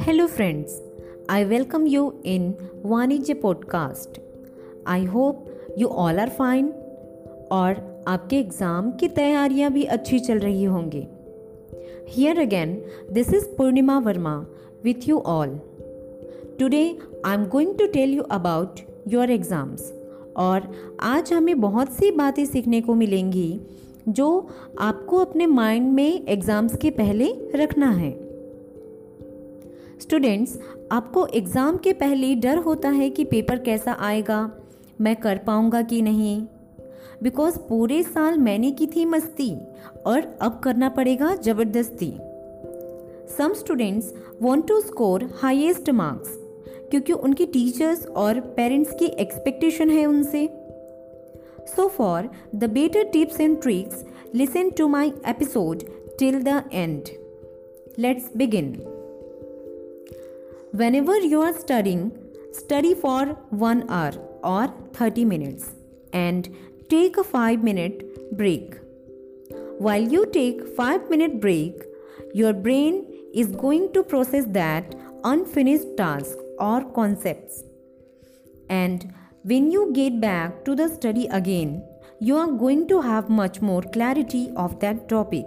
Hello, 0.00 0.26
friends. 0.26 0.80
I 1.28 1.44
welcome 1.44 1.86
you 1.86 2.04
in 2.24 2.52
Vanijya 2.84 3.34
podcast 3.34 4.20
I 4.86 5.04
hope 5.04 5.44
you 5.78 5.88
all 6.04 6.18
are 6.18 6.28
fine 6.28 6.68
और 7.52 8.04
आपके 8.08 8.36
exam 8.36 8.90
की 8.90 9.08
तैयारियाँ 9.16 9.70
भी 9.72 9.84
अच्छी 9.96 10.18
चल 10.18 10.38
रही 10.38 10.64
होंगी 10.64 11.06
here 12.08 12.40
again 12.40 12.74
this 13.12 13.32
is 13.34 13.46
Purnima 13.56 13.98
Verma 13.98 14.36
with 14.84 15.08
you 15.08 15.18
all 15.36 15.58
today 16.58 16.84
I 17.26 17.34
am 17.34 17.44
going 17.48 17.74
to 17.78 17.86
tell 17.92 18.14
you 18.14 18.22
about 18.30 18.80
your 19.08 19.30
exams 19.30 19.92
और 20.36 20.72
आज 21.00 21.32
हमें 21.32 21.60
बहुत 21.60 21.92
सी 21.92 22.10
बातें 22.10 22.44
सीखने 22.46 22.80
को 22.80 22.94
मिलेंगी 22.94 23.60
जो 24.08 24.48
आपको 24.78 25.16
अपने 25.16 25.46
माइंड 25.46 25.92
में 25.92 26.26
एग्ज़ाम्स 26.26 26.76
के 26.76 26.90
पहले 26.90 27.32
रखना 27.54 27.90
है। 27.90 28.10
स्टूडेंट्स 30.00 30.58
आपको 30.92 31.26
एग्ज़ाम 31.26 31.76
के 31.76 31.92
पहले 31.92 32.34
डर 32.34 32.58
होता 32.58 32.88
है 32.88 33.10
कि 33.10 33.24
पेपर 33.24 33.58
कैसा 33.58 33.92
आएगा, 33.92 34.50
मैं 35.00 35.16
कर 35.16 35.38
पाऊँगा 35.38 35.82
कि 35.82 36.00
नहीं। 36.02 36.40
बिकॉज़ 37.22 37.58
पूरे 37.58 38.02
साल 38.02 38.38
मैंने 38.38 38.70
की 38.70 38.86
थी 38.86 39.04
मस्ती 39.04 39.52
और 40.06 40.20
अब 40.42 40.60
करना 40.64 40.88
पड़ेगा 40.88 41.34
ज़बरदस्ती। 41.36 42.12
Some 43.38 43.54
students 43.54 44.12
want 44.42 44.66
to 44.68 44.80
score 44.80 45.28
highest 45.42 45.90
marks 45.90 46.36
क्योंकि 46.90 47.12
उनके 47.12 47.46
टीचर्स 47.46 48.06
और 48.06 48.40
पेरेंट्स 48.56 48.94
की 48.98 49.06
एक्सपेक्टेशन 49.20 49.90
है 49.90 50.06
उनसे। 50.06 50.46
So, 51.74 51.88
for 51.88 52.30
the 52.52 52.68
better 52.68 53.04
tips 53.12 53.38
and 53.38 53.60
tricks, 53.60 54.04
listen 54.32 54.74
to 54.74 54.88
my 54.88 55.12
episode 55.24 55.88
till 56.18 56.42
the 56.42 56.64
end. 56.70 57.10
Let's 57.96 58.28
begin. 58.30 58.74
Whenever 60.72 61.18
you 61.18 61.42
are 61.42 61.52
studying, 61.58 62.12
study 62.52 62.94
for 62.94 63.26
1 63.50 63.90
hour 63.90 64.12
or 64.42 64.72
30 64.94 65.24
minutes 65.24 65.70
and 66.12 66.48
take 66.88 67.16
a 67.16 67.24
5 67.24 67.62
minute 67.62 68.02
break. 68.36 68.74
While 69.78 70.02
you 70.16 70.26
take 70.26 70.66
5 70.76 71.08
minute 71.10 71.40
break, 71.40 71.82
your 72.34 72.52
brain 72.52 73.06
is 73.34 73.48
going 73.48 73.92
to 73.94 74.02
process 74.02 74.44
that 74.60 74.94
unfinished 75.24 75.96
task 75.96 76.36
or 76.58 76.84
concepts 77.00 77.62
and 78.68 79.12
when 79.50 79.70
you 79.70 79.82
get 79.92 80.20
back 80.20 80.64
to 80.64 80.74
the 80.74 80.88
study 80.88 81.26
again, 81.28 81.82
you 82.20 82.36
are 82.36 82.52
going 82.52 82.86
to 82.88 83.00
have 83.00 83.28
much 83.30 83.60
more 83.62 83.82
clarity 83.82 84.50
of 84.56 84.78
that 84.80 85.08
topic. 85.08 85.46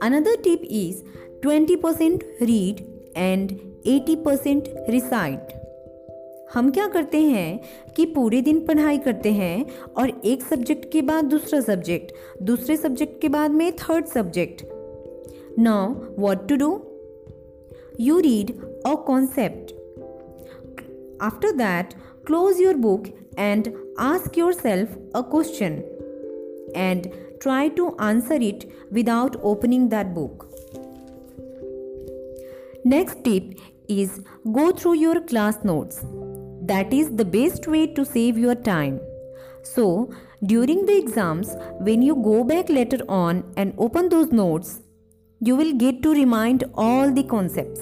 Another 0.00 0.36
tip 0.38 0.64
is 0.68 1.02
20% 1.42 2.24
read 2.40 2.82
and 3.16 3.50
80 3.88 4.14
percent 4.24 4.68
recite 4.90 5.52
हम 6.54 6.70
क्या 6.70 6.86
करते 6.94 7.20
हैं 7.22 7.60
कि 7.96 8.06
पूरे 8.14 8.40
दिन 8.42 8.58
पढ़ाई 8.66 8.98
करते 8.98 9.32
हैं 9.32 9.64
और 9.98 10.10
एक 10.24 10.42
सब्जेक्ट 10.42 10.90
के 10.92 11.02
बाद 11.10 11.24
दूसरा 11.34 11.60
सब्जेक्ट 11.60 12.12
दूसरे 12.42 12.76
सब्जेक्ट 12.76 13.20
के 13.22 13.28
बाद 13.36 13.50
में 13.50 13.70
third 13.82 14.06
subject 14.14 14.64
now 15.58 15.94
what 16.18 16.46
to 16.48 16.56
do 16.64 16.70
you 18.00 18.18
read 18.28 18.50
a 18.86 18.94
concept 19.06 19.72
after 21.22 21.52
that 21.56 21.94
Close 22.26 22.58
your 22.58 22.76
book 22.76 23.08
and 23.36 23.70
ask 23.98 24.36
yourself 24.36 24.88
a 25.14 25.22
question 25.22 25.84
and 26.74 27.12
try 27.40 27.68
to 27.68 27.94
answer 27.98 28.34
it 28.34 28.64
without 28.90 29.36
opening 29.42 29.88
that 29.90 30.14
book. 30.14 30.48
Next 32.84 33.22
tip 33.24 33.58
is 33.88 34.22
go 34.52 34.72
through 34.72 34.94
your 34.94 35.20
class 35.20 35.62
notes. 35.64 36.04
That 36.62 36.94
is 36.94 37.14
the 37.14 37.24
best 37.24 37.66
way 37.66 37.86
to 37.88 38.04
save 38.04 38.38
your 38.38 38.54
time. 38.54 39.00
So, 39.62 40.10
during 40.46 40.86
the 40.86 40.96
exams, 40.96 41.54
when 41.80 42.00
you 42.00 42.14
go 42.16 42.44
back 42.44 42.70
later 42.70 42.98
on 43.08 43.44
and 43.56 43.74
open 43.76 44.08
those 44.08 44.32
notes, 44.32 44.80
you 45.40 45.56
will 45.56 45.74
get 45.74 46.02
to 46.02 46.10
remind 46.12 46.64
all 46.74 47.10
the 47.12 47.24
concepts. 47.24 47.80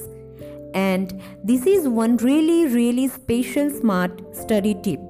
And 0.75 1.21
this 1.44 1.66
is 1.66 1.88
one 1.88 2.16
really, 2.16 2.66
really 2.66 3.09
special 3.09 3.71
smart 3.71 4.34
study 4.34 4.75
tip. 4.83 5.00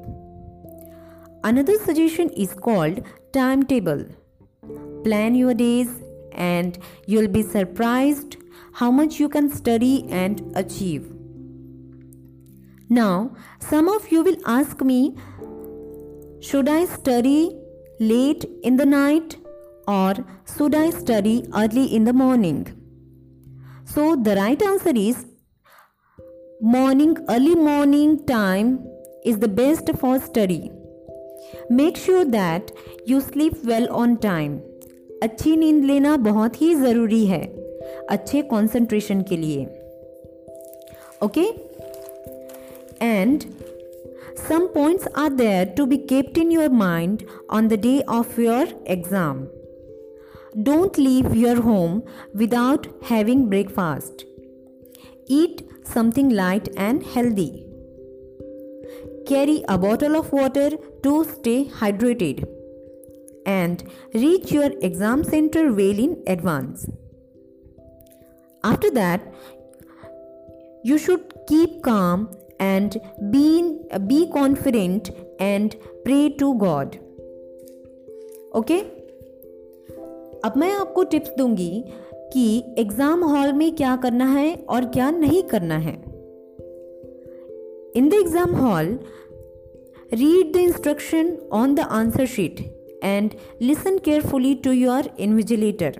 Another 1.45 1.79
suggestion 1.79 2.31
is 2.31 2.55
called 2.55 3.03
timetable. 3.33 4.05
Plan 5.05 5.35
your 5.35 5.55
days 5.55 5.89
and 6.33 6.79
you'll 7.07 7.29
be 7.29 7.43
surprised 7.43 8.37
how 8.75 8.91
much 8.91 9.19
you 9.19 9.29
can 9.29 9.51
study 9.51 10.07
and 10.09 10.41
achieve. 10.57 11.11
Now, 12.89 13.35
some 13.59 13.89
of 13.89 14.11
you 14.13 14.23
will 14.23 14.37
ask 14.47 14.81
me 14.83 15.17
should 16.41 16.69
I 16.69 16.85
study 16.85 17.57
late 18.01 18.45
in 18.63 18.77
the 18.77 18.87
night 18.87 19.37
or 19.87 20.15
should 20.57 20.75
I 20.75 20.91
study 20.91 21.45
early 21.55 21.87
in 21.87 22.05
the 22.05 22.13
morning? 22.13 22.67
So, 23.85 24.17
the 24.17 24.37
right 24.37 24.61
answer 24.63 24.93
is 24.95 25.27
morning, 26.62 27.18
early 27.30 27.56
morning 27.56 28.26
time 28.26 28.88
is 29.26 29.40
the 29.40 29.48
best 29.48 29.90
for 30.00 30.20
study. 30.20 30.72
Make 31.70 31.98
sure 31.98 32.26
that 32.26 32.72
you 33.06 33.22
sleep 33.22 33.64
well 33.64 33.92
on 33.94 34.18
time. 34.18 34.62
अच्छी 35.24 35.56
नींद 35.58 35.84
लेना 35.86 36.16
बहुत 36.26 36.62
ही 36.62 36.74
ज़रूरी 36.76 37.26
है 37.26 37.42
अच्छे 38.10 38.42
concentration 38.52 39.22
के 39.30 39.38
लिए 39.38 39.66
okay 41.24 41.46
and 43.06 43.44
some 44.48 44.68
points 44.74 45.08
are 45.22 45.30
there 45.38 45.66
to 45.78 45.86
be 45.92 45.98
kept 46.10 46.38
in 46.38 46.52
your 46.52 46.70
mind 46.82 47.24
on 47.50 47.70
the 47.70 47.78
day 47.86 48.02
of 48.18 48.38
your 48.38 48.66
exam. 48.96 49.40
Don't 50.68 50.98
leave 50.98 51.36
your 51.36 51.56
home 51.62 52.04
without 52.34 52.88
having 53.10 53.50
breakfast. 53.50 54.24
Eat 55.28 55.64
something 55.84 56.30
light 56.30 56.70
and 56.78 57.04
healthy. 57.04 57.66
Carry 59.26 59.64
a 59.68 59.78
bottle 59.78 60.16
of 60.16 60.32
water 60.32 60.70
to 61.04 61.24
stay 61.24 61.66
hydrated. 61.66 62.46
And 63.46 63.84
reach 64.14 64.52
your 64.52 64.72
exam 64.82 65.24
center 65.24 65.72
well 65.72 66.00
in 66.06 66.22
advance. 66.28 66.88
After 68.64 68.92
that, 68.92 69.34
you 70.84 70.98
should 70.98 71.34
keep 71.48 71.82
calm 71.84 72.30
and 72.60 72.98
be, 73.32 73.80
be 74.08 74.30
confident 74.32 75.12
and 75.40 75.76
pray 76.04 76.30
to 76.44 76.56
God. 76.56 76.98
Okay 78.56 78.74
okay? 78.74 78.84
अब 80.46 80.54
मैं 80.58 80.72
आपको 80.74 81.04
tips 81.12 81.32
दूंगी 81.38 81.72
कि 82.33 82.45
exam 82.79 83.25
hall 83.25 83.53
में 83.53 83.75
क्या 83.77 83.95
करना 83.97 84.27
है 84.27 84.55
और 84.69 84.85
क्या 84.85 85.11
नहीं 85.11 85.43
करना 85.43 85.77
है। 85.79 85.95
In 87.97 88.09
the 88.09 88.15
exam 88.15 88.55
hall, 88.57 88.87
read 90.13 90.53
the 90.53 90.57
instruction 90.57 91.37
on 91.53 91.75
the 91.75 91.81
answer 91.91 92.27
sheet 92.27 92.61
and 93.05 93.31
listen 93.63 93.99
carefully 93.99 94.55
to 94.55 94.73
your 94.73 95.11
invigilator. 95.19 95.99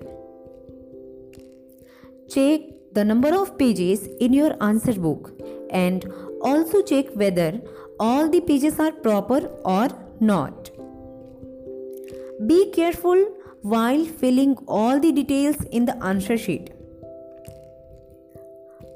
Check 2.31 2.69
the 2.93 2.99
number 2.99 3.35
of 3.35 3.51
pages 3.51 4.07
in 4.21 4.33
your 4.33 4.57
answer 4.61 4.99
book 4.99 5.29
and 5.71 6.05
also 6.45 6.81
check 6.81 7.15
whether 7.17 7.59
all 8.01 8.27
the 8.27 8.41
pages 8.47 8.79
are 8.81 8.91
proper 9.03 9.45
और 9.65 9.95
not. 10.21 10.69
Be 12.41 12.63
careful 12.71 13.25
while 13.63 14.05
filling 14.05 14.55
all 14.67 14.99
the 14.99 15.11
details 15.11 15.61
in 15.71 15.85
the 15.85 15.95
answer 16.03 16.37
sheet. 16.37 16.71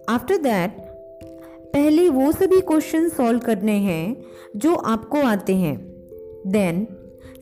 After 0.10 0.38
that, 0.38 0.70
पहले 1.74 2.10
वो 2.10 2.32
सभी 2.32 2.62
question 2.62 3.10
solve 3.10 3.40
करने 3.40 3.72
हैं 3.72 4.26
जो 4.56 4.76
आपको 4.76 5.18
आते 5.18 5.56
हैं। 5.56 5.78
देन 6.48 6.88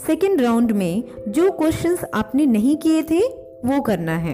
सेकेंड 0.07 0.41
राउंड 0.41 0.71
में 0.71 1.03
जो 1.27 1.51
क्वेश्चंस 1.51 2.03
आपने 2.13 2.45
नहीं 2.45 2.75
किए 2.77 3.03
थे 3.03 3.19
वो 3.65 3.81
करना 3.81 4.17
है। 4.17 4.33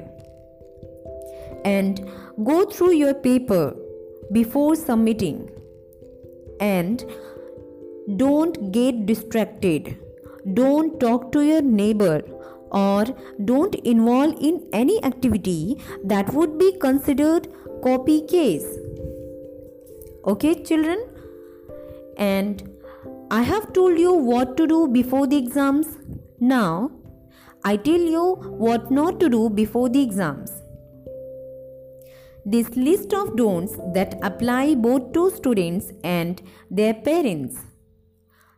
And 1.66 2.00
go 2.40 2.64
through 2.66 2.92
your 2.92 3.14
paper 3.14 4.30
before 4.32 4.76
submitting 4.76 5.40
and 6.62 7.02
don't 8.18 8.60
get 8.60 8.96
distracted 8.96 9.96
don't 10.48 11.00
talk 11.02 11.30
to 11.34 11.42
your 11.42 11.62
neighbour 11.62 12.41
or 12.72 13.06
don't 13.46 13.76
involve 13.76 14.36
in 14.40 14.68
any 14.74 15.04
activity 15.04 15.82
that 16.04 16.34
would 16.34 16.58
be 16.58 16.72
considered 16.80 17.48
copy 17.84 18.22
case. 18.22 18.66
Okay, 20.26 20.64
children? 20.64 21.06
And 22.18 22.70
I 23.32 23.42
have 23.42 23.74
told 23.74 23.98
you 23.98 24.14
what 24.14 24.58
to 24.58 24.68
do 24.68 24.88
before 24.88 25.28
the 25.28 25.38
exams. 25.38 25.88
Now, 26.40 26.92
I 27.64 27.78
tell 27.78 28.00
you 28.00 28.36
what 28.66 28.92
not 28.92 29.20
to 29.20 29.30
do 29.30 29.50
before 29.50 29.90
the 29.90 30.02
exams. 30.02 30.52
This 32.46 32.70
list 32.76 33.14
of 33.14 33.36
don'ts 33.36 33.76
that 33.94 34.18
apply 34.24 34.76
both 34.76 35.14
to 35.14 35.30
students 35.30 35.92
and 36.04 36.42
their 36.72 36.94
parents. 36.94 37.58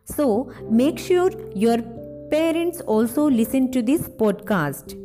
So 0.06 0.52
make 0.70 0.98
sure 0.98 1.30
your 1.54 1.78
parents 2.31 2.81
also 2.81 3.29
listen 3.29 3.71
to 3.71 3.81
this 3.81 4.07
podcast. 4.21 4.95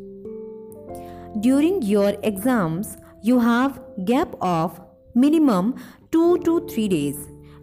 During 1.40 1.82
your 1.82 2.14
exams, 2.22 2.96
you 3.22 3.38
have 3.40 3.81
gap 4.05 4.37
of 4.40 4.81
minimum 5.14 5.75
2 6.12 6.38
to 6.44 6.61
3 6.69 6.88
days 6.88 7.16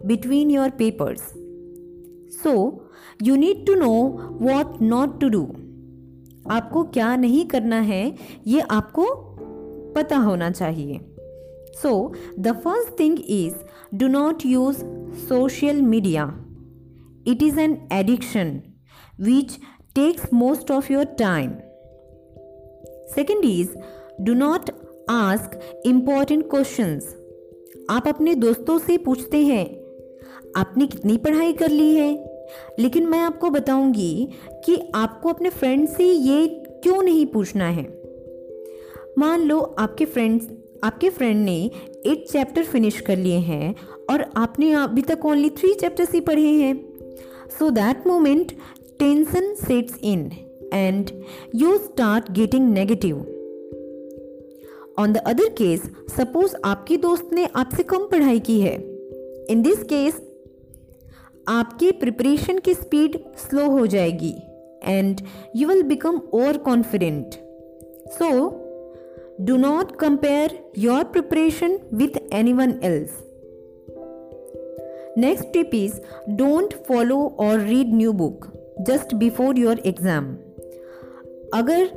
between 0.06 0.50
your 0.50 0.70
papers. 0.70 1.22
So, 2.42 2.54
you 3.20 3.36
need 3.36 3.66
to 3.66 3.76
know 3.76 3.98
what 4.38 4.80
not 4.80 5.20
to 5.20 5.30
do. 5.30 5.44
आपको 6.50 6.82
क्या 6.94 7.14
नहीं 7.16 7.44
करना 7.46 7.80
है 7.80 8.02
ये 8.46 8.60
आपको 8.76 9.04
पता 9.96 10.16
होना 10.26 10.50
चाहिए 10.50 11.00
so 11.82 11.92
the 12.38 12.52
first 12.64 12.98
thing 12.98 13.18
is 13.28 13.54
do 13.94 14.08
not 14.08 14.46
use 14.46 14.82
social 15.28 15.82
media 15.82 16.24
it 17.32 17.42
is 17.42 17.60
an 17.60 17.78
addiction 17.92 18.60
which 19.21 19.57
takes 19.95 20.33
most 20.33 20.71
of 20.71 20.91
your 20.93 21.05
time 21.19 21.51
second 23.15 23.45
is 23.45 23.69
do 24.21 24.33
not 24.33 24.69
ask 25.09 25.59
important 25.85 26.49
questions 26.49 27.15
आप 27.89 28.07
अपने 28.07 28.35
दोस्तों 28.35 28.77
से 28.79 28.97
पूछते 28.97 29.37
हैं, 29.37 29.65
आपने 30.57 30.87
कितनी 30.87 31.17
पढ़ाई 31.17 31.53
कर 31.53 31.69
ली 31.69 31.93
है? 31.95 32.13
लेकिन 32.79 33.07
मैं 33.07 33.19
आपको 33.19 33.49
बताऊँगी 33.49 34.29
कि 34.65 34.77
आपको 34.95 35.29
अपने 35.29 35.49
फ्रेंड 35.49 35.87
से 35.87 36.03
ये 36.03 36.47
क्यों 36.83 37.01
नहीं 37.03 37.25
पूछना 37.25 37.69
है। 37.69 37.83
मान 39.17 39.41
लो 39.41 39.59
आपके 39.79 40.05
फ्रेंड्स 40.05 40.47
आपके 40.83 41.09
फ्रेंड 41.09 41.43
ने 41.45 41.59
एट 42.05 42.25
चैप्टर 42.31 42.63
फिनिश 42.63 42.99
कर 43.01 43.17
लिए 43.17 43.37
हैं 43.37 43.75
और 44.09 44.25
आपने 44.37 44.71
अभी 44.73 45.01
तक 45.01 45.25
ओनली 45.25 45.49
थ्री 45.49 45.73
चैप्टर्स 45.73 46.13
ही 46.13 46.21
पढ़े 46.21 46.51
हैं। 46.51 46.75
So 47.59 47.69
that 47.69 48.07
moment 48.07 48.51
tension 48.99 49.53
sets 49.55 49.97
in 50.03 50.29
and 50.73 51.09
you 51.55 51.77
start 51.77 52.31
getting 52.31 52.69
negative 52.73 53.17
on 54.99 55.13
the 55.13 55.17
other 55.17 55.49
case 55.57 55.81
suppose 56.17 56.55
आपकी 56.65 56.97
दोस्त 56.97 57.33
ने 57.33 57.47
आपसे 57.55 57.83
कम 57.83 58.07
पढ़ाई 58.11 58.39
की 58.39 58.59
है। 58.61 58.75
इन 59.49 59.61
दिस 59.61 59.83
केस 59.83 60.21
आपकी 61.47 61.91
प्रिपरेशन 61.91 62.59
की 62.59 62.73
स्पीड 62.73 63.17
स्लो 63.37 63.69
हो 63.69 63.85
जाएगी 63.87 64.33
and 64.83 65.21
you 65.55 65.67
will 65.67 65.83
become 65.83 66.19
overconfident 66.57 67.35
so 68.13 68.31
do 69.41 69.57
not 69.57 69.95
compare 69.95 70.59
your 70.77 71.03
preparation 71.03 71.79
with 71.93 72.21
anyone 72.53 72.79
else 72.83 73.23
next 75.17 75.53
tip 75.53 75.75
is 75.75 75.99
don't 76.29 76.73
follow 76.87 77.23
और 77.39 77.59
read 77.59 77.93
new 77.93 78.11
book 78.13 78.45
just 78.87 79.13
before 79.15 79.57
your 79.59 79.79
exam 79.85 80.25
अगर 81.53 81.89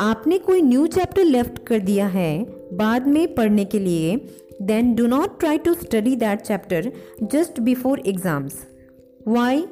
आपने 0.00 0.38
कोई 0.38 0.60
new 0.62 0.86
chapter 0.86 1.24
left 1.24 1.58
कर 1.66 1.78
दिया 1.80 2.06
है 2.08 2.30
बाद 2.72 3.06
में 3.06 3.34
पढ़ने 3.34 3.64
के 3.64 3.78
लिए 3.78 4.16
then 4.62 4.94
do 4.94 5.06
not 5.06 5.38
try 5.40 5.58
to 5.58 5.72
study 5.74 6.14
that 6.16 6.40
chapter 6.40 6.90
just 7.32 7.60
before 7.60 8.02
exams 8.06 8.58
why 9.28 9.64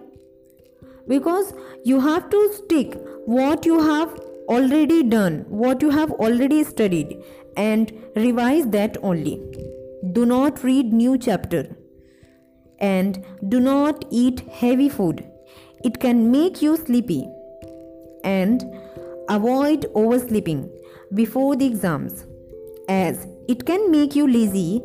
because 1.09 1.53
you 1.87 1.99
have 2.01 2.29
to 2.33 2.47
stick 2.53 2.95
what 3.29 3.67
you 3.67 3.79
have 3.81 4.17
already 4.51 5.03
done 5.11 5.41
what 5.51 5.83
you 5.83 5.91
have 5.91 6.13
already 6.21 6.63
studied 6.65 7.13
and 7.59 7.91
revise 8.17 8.65
that 8.69 8.97
only 9.05 9.37
do 10.15 10.25
not 10.25 10.65
read 10.65 10.95
new 10.95 11.17
chapter 11.29 11.69
and 12.81 13.17
do 13.45 13.59
not 13.61 14.05
eat 14.15 14.41
heavy 14.63 14.89
food 14.89 15.21
It 15.84 16.00
can 16.00 16.32
make 16.32 16.62
you 16.62 16.76
sleepy 16.78 17.26
and 18.24 18.66
avoid 19.30 19.86
oversleeping 19.96 20.70
before 21.14 21.56
the 21.56 21.66
exams 21.66 22.26
as 22.88 23.28
it 23.48 23.66
can 23.66 23.92
make 23.92 24.16
you 24.16 24.28
lazy. 24.28 24.82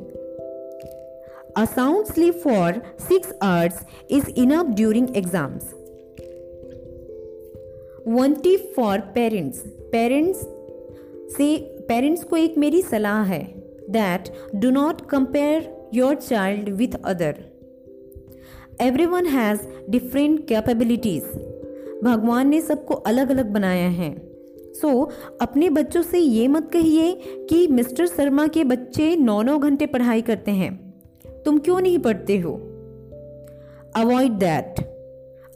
A 1.56 1.66
sound 1.66 2.06
sleep 2.06 2.34
for 2.42 2.82
6 2.98 3.32
hours 3.40 3.84
is 4.08 4.28
enough 4.28 4.74
during 4.74 5.14
exams. 5.14 5.72
One 8.04 8.42
tip 8.42 8.74
for 8.74 9.00
parents. 9.14 9.62
Parents 9.92 10.44
से 11.36 11.46
parents 11.88 12.24
को 12.24 12.36
एक 12.36 12.58
मेरी 12.58 12.82
सलाह 12.82 13.22
है 13.22 13.42
that 13.90 14.28
do 14.54 14.70
not 14.70 15.00
compare 15.10 15.68
your 15.94 16.14
child 16.14 16.68
with 16.68 16.94
other 17.04 17.42
Everyone 19.05 19.25
has 19.25 19.59
different 19.89 20.47
capabilities 20.47 21.25
भगवान 22.03 22.47
ने 22.47 22.61
सबको 22.61 22.93
अलग 22.93 23.29
अलग 23.29 23.49
बनाया 23.49 23.89
है। 23.89 24.11
सो 24.73 25.05
so, 25.05 25.11
अपने 25.41 25.69
बच्चों 25.69 26.01
से 26.01 26.19
ये 26.19 26.47
मत 26.47 26.71
कहिए 26.71 27.11
कि 27.49 27.67
मिस्टर 27.67 28.07
शर्मा 28.07 28.47
के 28.47 28.63
बच्चे 28.63 29.15
नौ 29.15 29.41
नौ 29.41 29.59
घंटे 29.59 29.85
पढ़ाई 29.85 30.21
करते 30.21 30.51
हैं। 30.51 30.89
तुम 31.45 31.57
क्यों 31.57 31.79
नहीं 31.79 31.99
पढ़ते 31.99 32.37
हो? 32.37 32.51
Avoid 33.95 34.31
that 34.31 34.79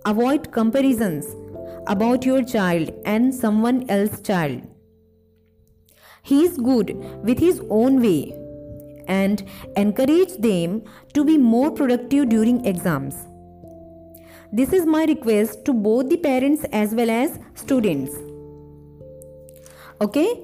avoid 0.05 0.47
comparisons 0.47 1.27
about 1.87 2.27
your 2.27 2.43
child 2.43 2.91
and 3.07 3.33
someone 3.33 3.83
else 3.91 4.21
child 4.21 4.61
he 6.29 6.43
is 6.45 6.61
good 6.61 6.91
with 7.25 7.35
his 7.35 7.67
own 7.71 7.99
way 7.99 8.43
and 9.07 9.44
encourage 9.77 10.33
them 10.38 10.83
to 11.13 11.23
be 11.23 11.38
more 11.38 11.71
productive 11.71 12.29
during 12.29 12.65
exams. 12.65 13.15
This 14.51 14.71
is 14.71 14.85
my 14.85 15.05
request 15.05 15.65
to 15.65 15.73
both 15.73 16.09
the 16.09 16.17
parents 16.17 16.63
as 16.71 16.94
well 16.94 17.09
as 17.09 17.39
students. 17.55 18.15
Okay? 20.00 20.39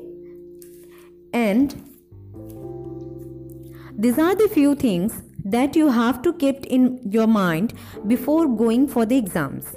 And 1.33 1.75
these 3.97 4.17
are 4.17 4.33
the 4.35 4.47
few 4.47 4.73
things 4.75 5.21
that 5.45 5.75
you 5.75 5.89
have 5.89 6.21
to 6.23 6.33
keep 6.33 6.65
in 6.65 6.99
your 7.11 7.27
mind 7.27 7.73
before 8.07 8.47
going 8.47 8.87
for 8.87 9.05
the 9.05 9.17
exams. 9.17 9.75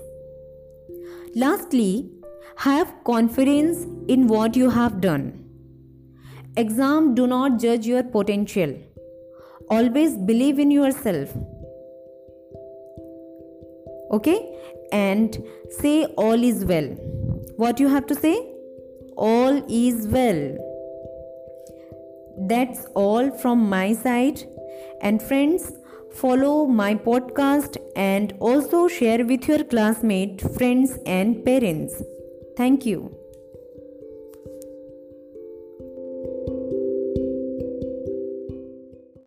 Lastly, 1.34 2.10
have 2.56 2.94
confidence 3.04 3.84
in 4.08 4.26
what 4.28 4.56
you 4.56 4.70
have 4.70 5.00
done 5.00 5.41
exam 6.56 7.14
do 7.14 7.26
not 7.26 7.58
judge 7.58 7.86
your 7.86 8.02
potential 8.02 8.74
always 9.70 10.16
believe 10.30 10.58
in 10.58 10.70
yourself 10.70 11.34
okay 14.10 14.38
and 14.92 15.42
say 15.80 16.04
all 16.26 16.42
is 16.42 16.64
well 16.64 16.88
what 17.56 17.80
you 17.80 17.88
have 17.88 18.06
to 18.06 18.14
say 18.14 18.34
all 19.16 19.62
is 19.68 20.06
well. 20.08 20.56
That's 22.38 22.86
all 22.94 23.30
from 23.30 23.68
my 23.68 23.92
side. 23.92 24.42
And 25.00 25.22
friends, 25.22 25.72
follow 26.12 26.66
my 26.66 26.94
podcast 26.94 27.76
and 27.96 28.32
also 28.40 28.88
share 28.88 29.24
with 29.24 29.48
your 29.48 29.64
classmates, 29.64 30.56
friends, 30.56 30.98
and 31.06 31.44
parents. 31.44 32.02
Thank 32.56 32.86
you. 32.86 33.21